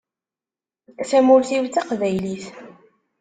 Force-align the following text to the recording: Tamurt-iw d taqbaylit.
Tamurt-iw 1.09 1.63
d 1.65 1.69
taqbaylit. 1.73 2.45